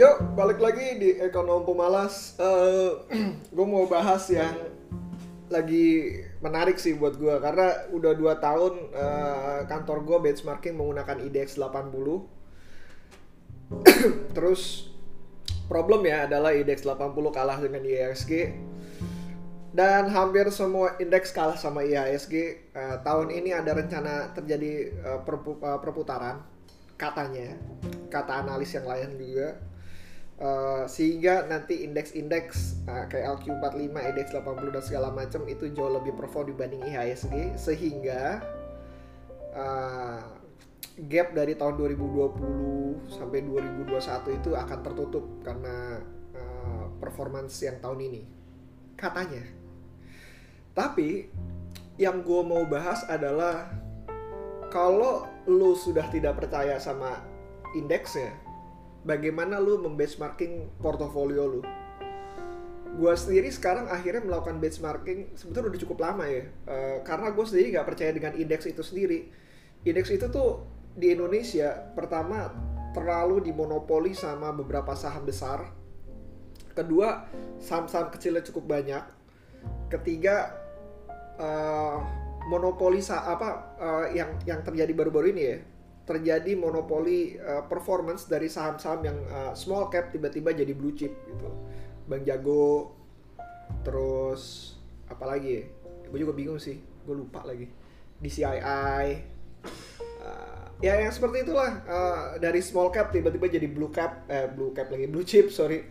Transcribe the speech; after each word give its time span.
Yuk, 0.00 0.32
balik 0.32 0.64
lagi 0.64 0.96
di 0.96 1.20
Ekonom 1.20 1.68
Pemalas. 1.68 2.32
Uh, 2.40 3.04
gue 3.52 3.66
mau 3.68 3.84
bahas 3.84 4.24
yang 4.32 4.56
lagi 5.52 6.16
menarik 6.40 6.80
sih 6.80 6.96
buat 6.96 7.20
gue 7.20 7.36
karena 7.36 7.84
udah 7.92 8.16
dua 8.16 8.40
tahun 8.40 8.96
uh, 8.96 9.68
kantor 9.68 10.08
gue 10.08 10.18
benchmarking 10.24 10.72
menggunakan 10.72 11.20
IDX 11.20 11.60
80. 11.60 11.92
Terus 14.40 14.88
problem 15.68 16.08
ya 16.08 16.24
adalah 16.24 16.56
IDX 16.56 16.80
80 16.88 17.36
kalah 17.36 17.60
dengan 17.60 17.84
IHSG 17.84 18.56
dan 19.76 20.08
hampir 20.08 20.48
semua 20.48 20.96
indeks 20.96 21.28
kalah 21.28 21.60
sama 21.60 21.84
IHSG. 21.84 22.72
Uh, 22.72 22.96
tahun 23.04 23.36
ini 23.36 23.52
ada 23.52 23.76
rencana 23.76 24.32
terjadi 24.32 24.96
uh, 25.04 25.20
perpu 25.28 25.60
uh, 25.60 25.76
perputaran 25.76 26.40
katanya, 26.96 27.52
kata 28.08 28.48
analis 28.48 28.72
yang 28.72 28.88
lain 28.88 29.20
juga 29.20 29.68
Uh, 30.40 30.88
sehingga 30.88 31.44
nanti 31.52 31.84
indeks-indeks 31.84 32.80
uh, 32.88 33.04
kayak 33.12 33.44
LQ45, 33.44 33.92
indeks 33.92 34.32
80 34.32 34.72
dan 34.72 34.80
segala 34.80 35.12
macam 35.12 35.44
itu 35.44 35.68
jauh 35.68 35.92
lebih 35.92 36.16
perform 36.16 36.48
dibanding 36.48 36.80
IHSG 36.80 37.60
sehingga 37.60 38.40
uh, 39.52 40.24
gap 41.12 41.36
dari 41.36 41.52
tahun 41.60 41.76
2020 41.76 43.12
sampai 43.12 43.44
2021 43.44 44.40
itu 44.40 44.50
akan 44.56 44.78
tertutup 44.80 45.24
karena 45.44 46.00
uh, 46.32 46.88
performance 46.96 47.60
yang 47.60 47.76
tahun 47.84 48.00
ini 48.00 48.22
katanya. 48.96 49.44
Tapi 50.72 51.28
yang 52.00 52.24
gue 52.24 52.40
mau 52.40 52.64
bahas 52.64 53.04
adalah 53.12 53.68
kalau 54.72 55.28
lu 55.44 55.76
sudah 55.76 56.08
tidak 56.08 56.40
percaya 56.40 56.80
sama 56.80 57.20
indeksnya 57.76 58.32
bagaimana 59.04 59.56
lu 59.60 59.80
membenchmarking 59.80 60.80
portofolio 60.80 61.44
lu? 61.48 61.60
Gue 62.90 63.14
sendiri 63.14 63.48
sekarang 63.54 63.86
akhirnya 63.86 64.26
melakukan 64.26 64.58
benchmarking 64.58 65.38
sebetulnya 65.38 65.72
udah 65.72 65.80
cukup 65.80 65.98
lama 66.02 66.24
ya. 66.26 66.44
Uh, 66.66 66.98
karena 67.06 67.30
gue 67.30 67.44
sendiri 67.46 67.66
nggak 67.78 67.86
percaya 67.86 68.10
dengan 68.10 68.32
indeks 68.34 68.66
itu 68.66 68.82
sendiri. 68.82 69.30
Indeks 69.86 70.10
itu 70.10 70.26
tuh 70.28 70.66
di 70.92 71.14
Indonesia 71.14 71.70
pertama 71.94 72.50
terlalu 72.90 73.46
dimonopoli 73.46 74.12
sama 74.12 74.50
beberapa 74.50 74.92
saham 74.98 75.22
besar. 75.22 75.70
Kedua 76.74 77.30
saham-saham 77.62 78.10
kecilnya 78.10 78.42
cukup 78.42 78.66
banyak. 78.66 79.04
Ketiga 79.86 80.50
uh, 81.38 81.98
monopoli 82.50 82.98
apa 83.06 83.48
uh, 83.78 84.06
yang 84.10 84.34
yang 84.42 84.60
terjadi 84.66 84.90
baru-baru 84.90 85.30
ini 85.30 85.42
ya 85.46 85.58
terjadi 86.10 86.58
monopoli 86.58 87.38
uh, 87.38 87.62
performance 87.70 88.26
dari 88.26 88.50
saham-saham 88.50 89.00
yang 89.06 89.18
uh, 89.30 89.54
small 89.54 89.86
cap 89.86 90.10
tiba-tiba 90.10 90.50
jadi 90.50 90.74
blue 90.74 90.90
chip 90.98 91.14
gitu. 91.30 91.46
Bang 92.10 92.26
Jago, 92.26 92.98
terus 93.86 94.74
apa 95.06 95.22
lagi 95.30 95.62
ya? 95.62 95.64
Gue 96.10 96.26
juga 96.26 96.34
bingung 96.34 96.58
sih, 96.58 96.82
gue 96.82 97.14
lupa 97.14 97.46
lagi. 97.46 97.70
DCII, 98.18 99.06
uh, 100.20 100.64
ya 100.82 100.98
yang 100.98 101.14
seperti 101.14 101.46
itulah 101.46 101.86
uh, 101.86 102.36
dari 102.42 102.58
small 102.58 102.90
cap 102.90 103.14
tiba-tiba 103.14 103.46
jadi 103.46 103.70
blue 103.70 103.94
cap, 103.94 104.26
eh 104.26 104.50
blue 104.50 104.74
cap 104.74 104.90
lagi 104.90 105.06
blue 105.06 105.24
chip 105.24 105.54
sorry, 105.54 105.86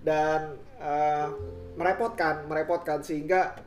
dan 0.00 0.56
uh, 0.80 1.28
merepotkan, 1.76 2.48
merepotkan 2.48 3.04
sehingga 3.04 3.60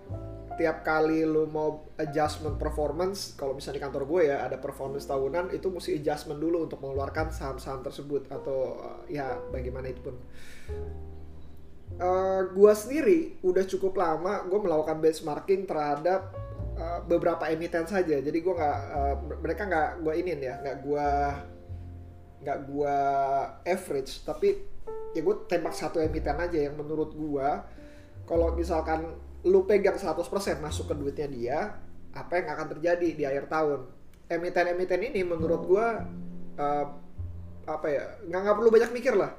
tiap 0.56 0.84
kali 0.86 1.24
lu 1.28 1.48
mau 1.48 1.92
adjustment 2.00 2.56
performance 2.56 3.34
kalau 3.36 3.56
misalnya 3.56 3.80
di 3.80 3.84
kantor 3.84 4.04
gue 4.08 4.22
ya 4.32 4.48
ada 4.48 4.58
performance 4.58 5.06
tahunan 5.08 5.52
itu 5.56 5.68
mesti 5.68 6.00
adjustment 6.00 6.40
dulu 6.40 6.66
untuk 6.66 6.80
mengeluarkan 6.84 7.30
saham-saham 7.30 7.84
tersebut 7.86 8.28
atau 8.32 8.80
uh, 8.80 9.02
ya 9.12 9.40
bagaimana 9.50 9.92
itu 9.92 10.02
pun. 10.02 10.16
Uh, 12.02 12.48
gue 12.56 12.72
sendiri 12.74 13.20
udah 13.44 13.68
cukup 13.68 14.00
lama 14.00 14.48
gue 14.48 14.60
melakukan 14.64 14.98
benchmarking 15.04 15.68
terhadap 15.68 16.34
uh, 16.80 17.04
beberapa 17.04 17.48
emiten 17.52 17.84
saja. 17.86 18.18
Jadi 18.20 18.38
gue 18.40 18.54
nggak 18.56 18.80
uh, 18.96 19.16
mereka 19.44 19.68
nggak 19.68 19.90
gue 20.04 20.14
inin 20.18 20.40
ya 20.40 20.56
nggak 20.64 20.78
gue 20.82 21.08
nggak 22.48 22.60
gue 22.68 22.98
average. 23.68 24.24
Tapi 24.24 24.48
ya 25.12 25.22
gue 25.22 25.36
tembak 25.46 25.76
satu 25.76 26.00
emiten 26.00 26.40
aja 26.40 26.58
yang 26.58 26.80
menurut 26.80 27.12
gue 27.12 27.50
kalau 28.26 28.54
misalkan 28.54 29.12
lu 29.42 29.66
pegang 29.66 29.98
100% 29.98 30.62
masuk 30.62 30.86
ke 30.92 30.94
duitnya 30.94 31.28
dia, 31.28 31.60
apa 32.14 32.38
yang 32.38 32.48
akan 32.54 32.68
terjadi 32.78 33.10
di 33.16 33.24
akhir 33.26 33.50
tahun? 33.50 33.80
Emiten-emiten 34.32 35.02
ini 35.12 35.22
menurut 35.26 35.62
gua 35.68 36.06
uh, 36.56 36.86
apa 37.68 37.88
ya? 37.88 38.04
nggak 38.28 38.40
nggak 38.48 38.58
perlu 38.58 38.70
banyak 38.72 38.92
mikir 38.94 39.14
lah. 39.18 39.32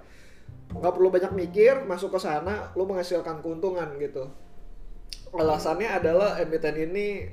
Nggak 0.73 0.95
perlu 0.97 1.09
banyak 1.13 1.33
mikir, 1.37 1.75
masuk 1.85 2.17
ke 2.17 2.21
sana, 2.21 2.73
lu 2.77 2.89
menghasilkan 2.89 3.45
keuntungan 3.45 3.89
gitu. 4.01 4.29
Alasannya 5.33 5.89
adalah 5.89 6.37
emiten 6.41 6.77
ini 6.77 7.29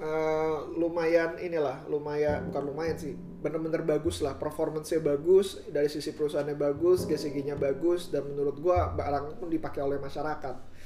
uh, 0.00 0.68
lumayan 0.76 1.36
inilah, 1.40 1.84
lumayan 1.88 2.48
bukan 2.48 2.64
lumayan 2.72 2.96
sih, 2.96 3.12
bener-bener 3.44 3.84
bagus 3.84 4.24
lah, 4.24 4.36
performance-nya 4.36 5.00
bagus, 5.00 5.60
dari 5.68 5.88
sisi 5.88 6.12
perusahaannya 6.16 6.56
bagus, 6.56 7.04
GCG-nya 7.04 7.56
bagus, 7.56 8.08
dan 8.08 8.24
menurut 8.24 8.56
gua 8.60 8.92
barang 8.92 9.36
pun 9.36 9.48
dipakai 9.52 9.84
oleh 9.84 10.00
masyarakat 10.00 10.77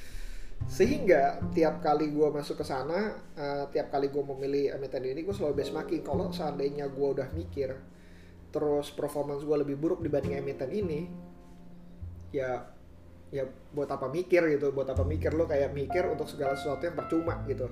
sehingga 0.72 1.36
tiap 1.52 1.84
kali 1.84 2.08
gue 2.08 2.28
masuk 2.32 2.56
ke 2.56 2.64
sana 2.64 3.12
uh, 3.36 3.68
tiap 3.68 3.92
kali 3.92 4.08
gue 4.08 4.24
memilih 4.24 4.72
emiten 4.72 5.04
ini 5.04 5.20
gue 5.20 5.36
selalu 5.36 5.60
benchmarking. 5.60 6.00
Kalau 6.00 6.32
seandainya 6.32 6.88
gue 6.88 7.08
udah 7.12 7.28
mikir 7.36 7.76
terus 8.48 8.88
performance 8.88 9.44
gue 9.44 9.52
lebih 9.52 9.76
buruk 9.76 10.00
dibanding 10.00 10.40
emiten 10.40 10.72
ini 10.72 11.12
ya 12.32 12.64
ya 13.28 13.44
buat 13.76 13.92
apa 13.92 14.08
mikir 14.08 14.48
gitu? 14.56 14.72
Buat 14.72 14.96
apa 14.96 15.04
mikir? 15.04 15.36
Lo 15.36 15.44
kayak 15.44 15.76
mikir 15.76 16.08
untuk 16.08 16.24
segala 16.32 16.56
sesuatu 16.56 16.88
yang 16.88 16.96
percuma 16.96 17.44
gitu. 17.44 17.68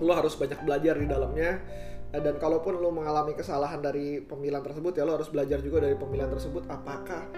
Lo 0.00 0.16
harus 0.16 0.32
banyak 0.32 0.64
belajar 0.64 0.96
di 0.96 1.04
dalamnya. 1.04 1.60
Dan 2.08 2.40
kalaupun 2.40 2.80
lo 2.80 2.88
mengalami 2.88 3.36
kesalahan 3.36 3.84
dari 3.84 4.24
pemilihan 4.24 4.64
tersebut 4.64 4.96
ya 4.96 5.04
lo 5.04 5.20
harus 5.20 5.28
belajar 5.28 5.60
juga 5.60 5.84
dari 5.84 5.92
pemilihan 5.92 6.32
tersebut. 6.32 6.64
Apakah 6.72 7.28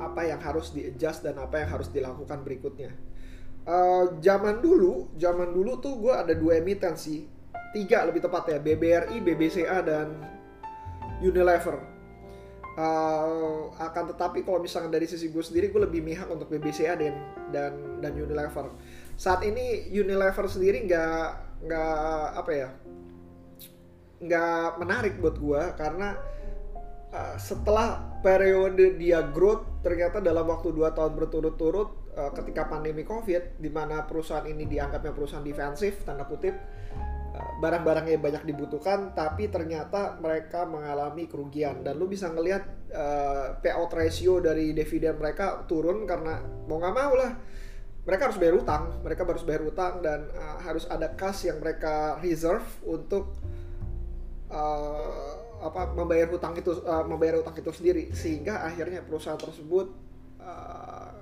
apa 0.00 0.24
yang 0.24 0.40
harus 0.40 0.72
di 0.72 0.88
adjust 0.88 1.22
dan 1.22 1.36
apa 1.36 1.60
yang 1.60 1.68
harus 1.76 1.92
dilakukan 1.92 2.40
berikutnya. 2.40 2.90
Uh, 3.68 4.16
zaman 4.24 4.64
dulu 4.64 5.12
zaman 5.20 5.52
dulu 5.52 5.76
tuh 5.84 6.00
gue 6.00 6.14
ada 6.16 6.32
dua 6.32 6.58
emiten 6.58 6.96
sih. 6.96 7.28
Tiga 7.70 8.02
lebih 8.08 8.24
tepat 8.24 8.50
ya 8.50 8.58
BBRI 8.58 9.20
BBCA 9.20 9.78
dan 9.84 10.08
Unilever. 11.20 11.78
Uh, 12.80 13.68
akan 13.76 14.14
tetapi 14.16 14.46
kalau 14.46 14.62
misalnya 14.62 14.96
dari 14.96 15.04
sisi 15.04 15.28
gue 15.28 15.44
sendiri 15.44 15.68
gue 15.68 15.84
lebih 15.84 16.00
mihak 16.00 16.26
untuk 16.32 16.48
BBCA 16.48 16.96
dan 16.96 17.14
dan 17.52 17.72
dan 18.00 18.12
Unilever. 18.16 18.72
Saat 19.20 19.44
ini 19.44 19.92
Unilever 19.92 20.48
sendiri 20.48 20.88
nggak 20.88 21.50
nggak 21.60 22.24
apa 22.40 22.52
ya 22.56 22.68
nggak 24.20 24.68
menarik 24.76 25.16
buat 25.16 25.36
gue 25.40 25.62
karena 25.80 26.16
uh, 27.14 27.36
setelah 27.36 28.20
periode 28.22 28.96
dia 28.98 29.22
growth 29.30 29.82
ternyata 29.82 30.18
dalam 30.22 30.46
waktu 30.46 30.70
2 30.74 30.96
tahun 30.96 31.12
berturut-turut 31.16 31.88
uh, 32.14 32.30
ketika 32.34 32.66
pandemi 32.70 33.02
covid 33.02 33.58
di 33.58 33.70
mana 33.70 34.06
perusahaan 34.06 34.46
ini 34.46 34.66
dianggapnya 34.66 35.12
perusahaan 35.14 35.44
defensif 35.44 36.02
tanda 36.06 36.26
kutip 36.26 36.54
uh, 37.34 37.52
barang-barangnya 37.58 38.18
banyak 38.18 38.42
dibutuhkan 38.46 39.14
tapi 39.14 39.48
ternyata 39.48 40.18
mereka 40.18 40.66
mengalami 40.66 41.26
kerugian. 41.26 41.82
Dan 41.82 41.98
lu 41.98 42.10
bisa 42.10 42.30
ngelihat 42.30 42.62
uh, 42.92 43.46
payout 43.60 43.90
ratio 43.94 44.38
dari 44.42 44.74
dividen 44.74 45.18
mereka 45.18 45.64
turun 45.66 46.04
karena 46.04 46.42
mau 46.66 46.78
nggak 46.78 46.94
mau 46.94 47.14
lah. 47.14 47.32
Mereka 48.00 48.32
harus 48.32 48.38
bayar 48.40 48.56
utang 48.56 48.82
mereka 49.04 49.28
harus 49.28 49.44
bayar 49.44 49.62
utang 49.62 50.00
dan 50.00 50.24
uh, 50.32 50.56
harus 50.64 50.88
ada 50.88 51.12
kas 51.14 51.44
yang 51.44 51.60
mereka 51.60 52.16
reserve 52.24 52.64
untuk 52.88 53.36
uh, 54.48 55.49
apa 55.60 55.92
membayar 55.92 56.26
hutang 56.32 56.56
itu 56.56 56.72
uh, 56.82 57.04
membayar 57.04 57.38
hutang 57.40 57.56
itu 57.56 57.70
sendiri. 57.70 58.04
Sehingga 58.16 58.64
akhirnya 58.64 59.04
perusahaan 59.04 59.38
tersebut 59.38 59.92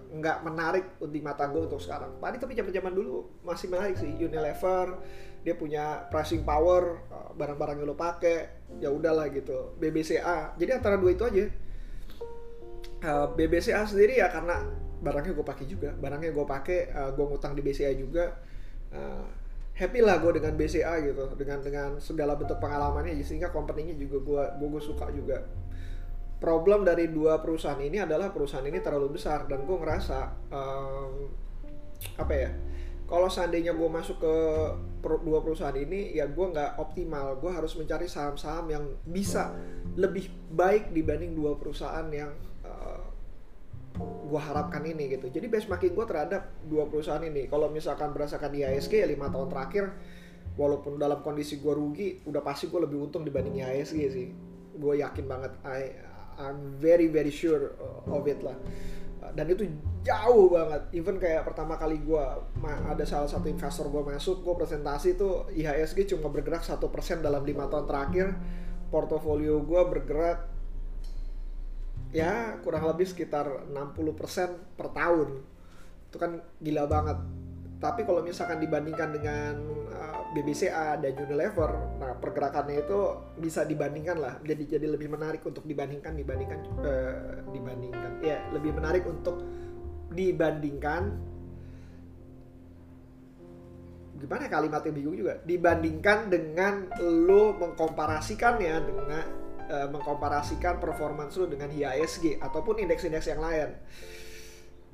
nggak 0.08 0.38
uh, 0.40 0.42
menarik 0.46 0.86
di 1.10 1.20
mata 1.20 1.50
gue 1.50 1.66
untuk 1.66 1.82
sekarang. 1.82 2.16
Tadi 2.22 2.36
tapi 2.38 2.54
zaman-zaman 2.54 2.92
dulu 2.94 3.42
masih 3.42 3.66
menarik 3.68 3.98
sih. 3.98 4.10
Unilever 4.18 4.98
dia 5.42 5.54
punya 5.54 6.06
pricing 6.10 6.42
power 6.42 7.06
uh, 7.10 7.30
barang-barang 7.34 7.78
yang 7.78 7.88
lo 7.90 7.98
pakai 7.98 8.68
ya 8.78 8.90
udahlah 8.90 9.30
gitu. 9.30 9.74
BBCA 9.78 10.54
jadi 10.58 10.78
antara 10.78 10.98
dua 10.98 11.14
itu 11.14 11.24
aja. 11.26 11.44
Uh, 12.98 13.30
BBCA 13.38 13.86
sendiri 13.86 14.18
ya 14.18 14.26
karena 14.30 14.66
barangnya 14.98 15.32
gue 15.34 15.46
pakai 15.46 15.64
juga. 15.66 15.94
Barangnya 15.94 16.34
gue 16.34 16.46
pakai 16.46 16.90
uh, 16.90 17.10
gue 17.14 17.24
ngutang 17.26 17.54
di 17.54 17.62
BCA 17.62 17.94
juga. 17.94 18.38
Uh, 18.90 19.37
happy 19.78 20.02
lah 20.02 20.18
gue 20.18 20.42
dengan 20.42 20.58
BCA 20.58 20.94
gitu. 21.06 21.24
Dengan 21.38 21.62
dengan 21.62 21.90
segala 22.02 22.34
bentuk 22.34 22.58
pengalamannya. 22.58 23.22
Sehingga 23.22 23.54
company-nya 23.54 23.94
juga 23.94 24.18
gue 24.18 24.42
gue 24.58 24.82
suka 24.82 25.06
juga. 25.14 25.46
Problem 26.38 26.86
dari 26.86 27.10
dua 27.10 27.38
perusahaan 27.42 27.78
ini 27.78 28.02
adalah 28.02 28.34
perusahaan 28.34 28.66
ini 28.66 28.82
terlalu 28.82 29.14
besar. 29.14 29.46
Dan 29.46 29.62
gue 29.62 29.76
ngerasa 29.78 30.18
um, 30.50 31.14
apa 32.18 32.34
ya 32.34 32.50
kalau 33.08 33.26
seandainya 33.32 33.72
gue 33.72 33.88
masuk 33.88 34.20
ke 34.20 34.34
per, 35.00 35.24
dua 35.24 35.40
perusahaan 35.40 35.74
ini 35.74 36.12
ya 36.12 36.28
gue 36.28 36.46
nggak 36.52 36.76
optimal. 36.76 37.40
Gue 37.40 37.48
harus 37.54 37.72
mencari 37.78 38.04
saham-saham 38.04 38.68
yang 38.68 38.84
bisa 39.08 39.56
lebih 39.96 40.28
baik 40.52 40.92
dibanding 40.92 41.32
dua 41.32 41.56
perusahaan 41.56 42.04
yang 42.12 42.36
gue 43.98 44.40
harapkan 44.40 44.84
ini 44.84 45.18
gitu. 45.18 45.26
Jadi 45.32 45.46
benchmarking 45.48 45.92
gue 45.96 46.06
terhadap 46.06 46.42
dua 46.68 46.86
perusahaan 46.86 47.22
ini. 47.22 47.50
Kalau 47.50 47.72
misalkan 47.72 48.14
berdasarkan 48.14 48.54
IHSG 48.54 49.02
ya 49.02 49.06
lima 49.08 49.32
tahun 49.32 49.48
terakhir 49.50 49.84
walaupun 50.58 50.98
dalam 50.98 51.22
kondisi 51.22 51.62
gue 51.62 51.70
rugi 51.70 52.08
udah 52.26 52.42
pasti 52.42 52.66
gue 52.70 52.80
lebih 52.82 52.98
untung 52.98 53.24
dibanding 53.26 53.64
IHSG 53.64 53.98
sih. 54.12 54.28
Gue 54.78 55.02
yakin 55.02 55.24
banget 55.26 55.52
I 55.66 55.90
I'm 56.38 56.78
very 56.78 57.10
very 57.10 57.34
sure 57.34 57.74
of 58.06 58.22
it 58.30 58.38
lah. 58.44 58.54
Dan 59.34 59.50
itu 59.50 59.66
jauh 60.06 60.48
banget. 60.48 60.82
Even 60.94 61.18
kayak 61.18 61.44
pertama 61.44 61.74
kali 61.74 61.98
gue 62.00 62.24
ada 62.64 63.04
salah 63.04 63.26
satu 63.26 63.50
investor 63.50 63.90
gue 63.90 64.00
masuk 64.00 64.46
gue 64.46 64.54
presentasi 64.54 65.18
tuh 65.18 65.50
IHSG 65.52 66.14
cuma 66.14 66.30
bergerak 66.30 66.62
satu 66.62 66.88
persen 66.88 67.20
dalam 67.20 67.42
lima 67.42 67.66
tahun 67.66 67.84
terakhir. 67.84 68.32
Portofolio 68.88 69.60
gue 69.60 69.82
bergerak 69.84 70.47
ya 72.14 72.56
kurang 72.64 72.88
lebih 72.88 73.08
sekitar 73.08 73.68
60% 73.68 74.76
per 74.76 74.88
tahun. 74.92 75.28
Itu 76.08 76.16
kan 76.16 76.40
gila 76.60 76.84
banget. 76.88 77.18
Tapi 77.78 78.02
kalau 78.02 78.26
misalkan 78.26 78.58
dibandingkan 78.58 79.14
dengan 79.14 79.54
uh, 79.94 80.34
BBCA 80.34 80.98
dan 80.98 81.14
Unilever 81.14 81.70
nah 82.02 82.10
pergerakannya 82.18 82.82
itu 82.82 82.98
bisa 83.38 83.62
dibandingkan 83.62 84.18
lah. 84.18 84.34
Jadi 84.42 84.66
jadi 84.66 84.86
lebih 84.90 85.06
menarik 85.06 85.46
untuk 85.46 85.62
dibandingkan 85.62 86.18
dibandingkan 86.18 86.58
uh, 86.82 87.46
dibandingkan. 87.54 88.18
Ya 88.24 88.42
lebih 88.50 88.74
menarik 88.74 89.06
untuk 89.06 89.38
dibandingkan. 90.10 91.02
Gimana 94.18 94.50
kalimatnya? 94.50 94.90
Bingung 94.90 95.14
juga. 95.14 95.38
Dibandingkan 95.46 96.26
dengan 96.26 96.90
lo 96.98 97.54
mengkomparasikannya 97.54 98.74
dengan 98.82 99.47
uh, 99.68 99.88
mengkomparasikan 99.92 100.80
performance 100.82 101.36
lu 101.36 101.46
dengan 101.46 101.68
IHSG 101.70 102.40
ataupun 102.42 102.82
indeks-indeks 102.82 103.28
yang 103.28 103.40
lain. 103.40 103.76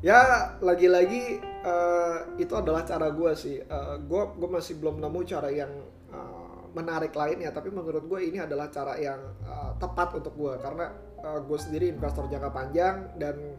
Ya 0.05 0.53
lagi-lagi 0.61 1.41
uh, 1.65 2.37
itu 2.37 2.53
adalah 2.53 2.85
cara 2.85 3.09
gue 3.09 3.33
sih. 3.39 3.57
Uh, 3.65 3.97
gue 4.05 4.23
gue 4.37 4.49
masih 4.53 4.77
belum 4.77 5.01
nemu 5.01 5.21
cara 5.25 5.49
yang 5.49 5.73
uh, 6.13 6.69
menarik 6.77 7.17
lainnya. 7.17 7.49
Tapi 7.55 7.73
menurut 7.73 8.05
gue 8.05 8.21
ini 8.21 8.43
adalah 8.43 8.69
cara 8.69 9.01
yang 9.01 9.23
uh, 9.49 9.73
tepat 9.81 10.21
untuk 10.21 10.37
gue 10.37 10.55
karena 10.61 10.93
uh, 11.25 11.41
gue 11.41 11.59
sendiri 11.59 11.89
investor 11.89 12.29
jangka 12.29 12.51
panjang 12.53 13.17
dan 13.17 13.57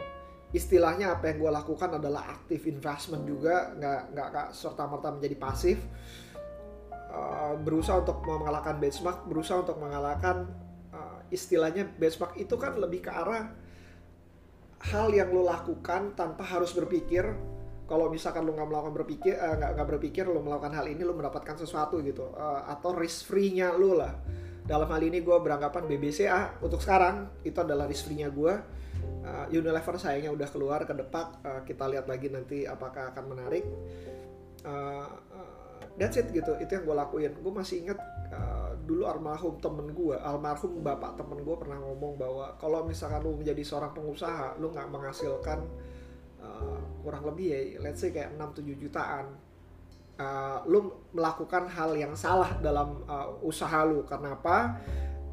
istilahnya 0.54 1.20
apa 1.20 1.34
yang 1.34 1.44
gue 1.44 1.52
lakukan 1.52 2.00
adalah 2.00 2.32
aktif 2.32 2.64
investment 2.70 3.28
juga 3.28 3.76
nggak 3.76 4.02
nggak 4.16 4.48
serta 4.56 4.88
merta 4.88 5.12
menjadi 5.12 5.36
pasif 5.36 5.84
uh, 7.12 7.60
berusaha 7.60 8.00
untuk 8.00 8.24
mengalahkan 8.24 8.80
benchmark 8.80 9.28
berusaha 9.28 9.60
untuk 9.60 9.76
mengalahkan 9.84 10.48
istilahnya 11.34 11.88
benchmark 11.88 12.38
itu 12.38 12.56
kan 12.58 12.78
lebih 12.78 13.06
ke 13.06 13.12
arah 13.12 13.54
hal 14.92 15.10
yang 15.10 15.34
lo 15.34 15.48
lakukan 15.48 16.14
tanpa 16.14 16.46
harus 16.46 16.76
berpikir 16.78 17.26
kalau 17.86 18.10
misalkan 18.10 18.46
lo 18.46 18.54
nggak 18.54 18.70
melakukan 18.70 18.94
berpikir 18.98 19.34
eh, 19.38 19.54
nggak 19.62 19.72
uh, 19.72 19.74
nggak 19.78 19.88
berpikir 19.98 20.26
lo 20.26 20.42
melakukan 20.42 20.74
hal 20.74 20.86
ini 20.90 21.02
lo 21.06 21.14
mendapatkan 21.14 21.54
sesuatu 21.58 22.02
gitu 22.02 22.34
uh, 22.34 22.66
atau 22.70 22.98
risk 22.98 23.30
free-nya 23.30 23.74
lo 23.78 23.98
lah. 23.98 24.14
Dalam 24.66 24.90
hal 24.90 25.02
ini 25.06 25.22
gue 25.22 25.38
beranggapan 25.38 25.86
BBCA 25.86 26.58
untuk 26.66 26.82
sekarang 26.82 27.30
itu 27.46 27.54
adalah 27.62 27.86
risk 27.86 28.10
free-nya 28.10 28.34
gue 28.34 28.54
uh, 29.22 29.46
Unilever 29.54 30.02
sayangnya 30.02 30.34
udah 30.34 30.50
keluar 30.50 30.82
ke 30.90 30.94
depan 30.98 31.26
uh, 31.46 31.62
kita 31.62 31.86
lihat 31.86 32.10
lagi 32.10 32.34
nanti 32.34 32.66
apakah 32.66 33.14
akan 33.14 33.24
menarik. 33.30 33.66
Uh, 34.66 35.06
uh, 35.38 35.78
that's 36.02 36.18
it 36.18 36.34
gitu 36.34 36.58
itu 36.58 36.72
yang 36.74 36.90
gue 36.90 36.96
lakuin. 36.98 37.34
Gue 37.38 37.54
masih 37.54 37.86
ingat 37.86 38.02
uh, 38.02 38.15
dulu 38.86 39.10
almarhum 39.10 39.58
temen 39.58 39.90
gue, 39.92 40.16
almarhum 40.22 40.80
bapak 40.80 41.18
temen 41.18 41.42
gue 41.42 41.56
pernah 41.58 41.82
ngomong 41.82 42.16
bahwa 42.16 42.54
kalau 42.62 42.86
misalkan 42.86 43.26
lu 43.26 43.38
menjadi 43.38 43.62
seorang 43.66 43.92
pengusaha, 43.92 44.56
lu 44.62 44.70
nggak 44.70 44.88
menghasilkan 44.94 45.60
uh, 46.40 46.80
kurang 47.02 47.26
lebih 47.26 47.52
ya, 47.52 47.60
let's 47.82 48.02
say 48.02 48.14
kayak 48.14 48.38
6-7 48.38 48.78
jutaan, 48.78 49.26
uh, 50.22 50.62
lu 50.70 50.94
melakukan 51.12 51.66
hal 51.68 51.98
yang 51.98 52.14
salah 52.14 52.58
dalam 52.62 53.02
uh, 53.10 53.34
usaha 53.42 53.82
lu. 53.84 54.06
Karena 54.06 54.38
apa? 54.38 54.78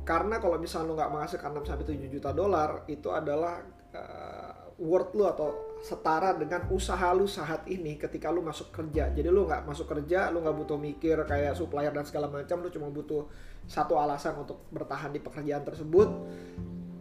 Karena 0.02 0.42
kalau 0.42 0.58
misalnya 0.58 0.88
lu 0.90 0.94
nggak 0.98 1.12
menghasilkan 1.12 1.50
6-7 1.62 2.12
juta 2.12 2.30
dolar, 2.34 2.88
itu 2.88 3.08
adalah 3.12 3.62
uh, 3.94 4.72
worth 4.80 5.14
lu 5.14 5.28
atau 5.28 5.71
setara 5.82 6.30
dengan 6.38 6.70
usaha 6.70 7.10
lu 7.10 7.26
saat 7.26 7.66
ini 7.66 7.98
ketika 7.98 8.30
lu 8.30 8.38
masuk 8.38 8.70
kerja. 8.70 9.10
Jadi 9.10 9.26
lu 9.26 9.50
nggak 9.50 9.66
masuk 9.66 9.90
kerja, 9.90 10.30
lu 10.30 10.38
nggak 10.38 10.54
butuh 10.54 10.78
mikir 10.78 11.18
kayak 11.26 11.58
supplier 11.58 11.90
dan 11.90 12.06
segala 12.06 12.30
macam, 12.30 12.62
lu 12.62 12.70
cuma 12.70 12.86
butuh 12.86 13.26
satu 13.66 13.98
alasan 13.98 14.38
untuk 14.38 14.62
bertahan 14.70 15.10
di 15.10 15.18
pekerjaan 15.18 15.66
tersebut. 15.66 16.08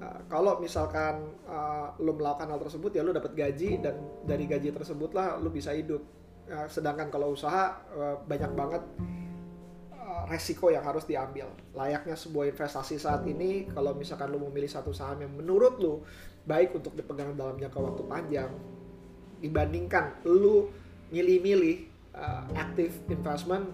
Uh, 0.01 0.21
kalau 0.25 0.57
misalkan 0.57 1.29
uh, 1.45 1.93
lu 2.01 2.17
melakukan 2.17 2.49
hal 2.49 2.57
tersebut 2.57 2.89
ya 2.89 3.05
lu 3.05 3.13
dapat 3.13 3.37
gaji 3.37 3.85
dan 3.85 4.01
dari 4.25 4.49
gaji 4.49 4.73
tersebut 4.73 5.13
lah 5.13 5.37
lu 5.37 5.53
bisa 5.53 5.77
hidup. 5.77 6.01
Uh, 6.49 6.65
sedangkan 6.65 7.13
kalau 7.13 7.37
usaha 7.37 7.85
uh, 7.93 8.17
banyak 8.25 8.49
banget 8.57 8.81
resiko 10.29 10.69
yang 10.69 10.83
harus 10.85 11.07
diambil. 11.07 11.49
Layaknya 11.73 12.17
sebuah 12.17 12.51
investasi 12.51 12.97
saat 12.99 13.23
ini, 13.25 13.69
kalau 13.71 13.95
misalkan 13.95 14.29
lu 14.29 14.41
memilih 14.49 14.69
satu 14.69 14.91
saham 14.91 15.21
yang 15.23 15.33
menurut 15.33 15.77
lu 15.81 16.03
baik 16.45 16.73
untuk 16.73 16.97
dipegang 16.97 17.37
dalam 17.37 17.57
jangka 17.57 17.77
waktu 17.77 18.03
panjang 18.09 18.51
dibandingkan 19.41 20.21
lu 20.25 20.69
milih-milih 21.09 21.89
uh, 22.13 22.45
active 22.53 22.93
investment 23.09 23.73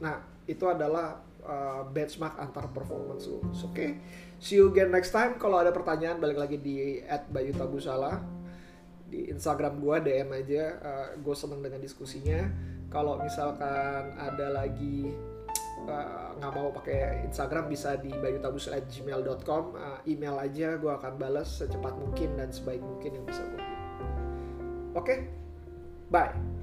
nah 0.00 0.20
itu 0.44 0.64
adalah 0.68 1.20
uh, 1.44 1.84
benchmark 1.88 2.36
antar 2.36 2.68
performance 2.72 3.24
lu. 3.28 3.40
Oke 3.40 3.56
okay? 3.72 3.90
see 4.36 4.60
you 4.60 4.68
again 4.68 4.92
next 4.92 5.14
time. 5.14 5.40
Kalau 5.40 5.60
ada 5.60 5.72
pertanyaan 5.72 6.20
balik 6.20 6.36
lagi 6.36 6.60
di 6.60 7.00
@bayutabusala 7.32 8.20
di 9.08 9.32
Instagram 9.32 9.80
gue 9.80 9.96
DM 10.04 10.28
aja. 10.34 10.64
Uh, 10.82 10.88
eh, 10.90 11.08
gue 11.20 11.36
seneng 11.36 11.64
dengan 11.64 11.80
diskusinya. 11.80 12.44
Kalau 12.92 13.16
misalkan 13.16 14.12
ada 14.20 14.52
lagi 14.52 15.08
nggak 15.82 16.50
uh, 16.50 16.54
mau 16.54 16.70
pakai 16.70 17.26
Instagram 17.26 17.66
bisa 17.66 17.98
di 17.98 18.14
bayutabus@gmail.com 18.14 19.64
uh, 19.74 19.98
email 20.06 20.38
aja 20.38 20.78
gue 20.78 20.92
akan 20.92 21.12
balas 21.18 21.60
secepat 21.60 21.98
mungkin 21.98 22.38
dan 22.38 22.54
sebaik 22.54 22.80
mungkin 22.80 23.10
yang 23.20 23.26
bisa 23.26 23.42
gue 23.42 23.62
oke? 24.94 25.04
Okay? 25.04 25.18
bye 26.08 26.53